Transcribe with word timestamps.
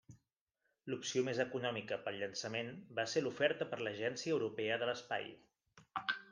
L'opció 0.91 1.21
més 1.27 1.41
econòmica 1.43 1.99
per 2.07 2.11
al 2.13 2.17
llançament 2.23 2.73
va 3.01 3.07
ser 3.13 3.25
l'oferta 3.25 3.71
per 3.75 3.81
l'Agència 3.85 4.35
Europea 4.39 4.81
de 4.85 4.93
l'Espai. 4.93 5.33